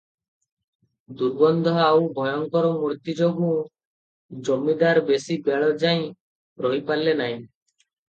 [1.19, 3.53] ଦୁର୍ଗନ୍ଧ ଆଉ ଭୟଙ୍କର ମୂର୍ତ୍ତି ଯୋଗୁଁ
[4.51, 6.13] ଜମିଦାର ବେଶି ବେଳ ଯାଇ
[6.69, 7.43] ରହିପାରିଲେ ନାହିଁ।